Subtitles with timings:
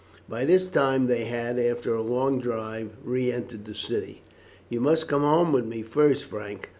[0.27, 4.23] By this time they had, after a long drive, re entered the city.
[4.67, 6.69] "You must come home with me first, Frank.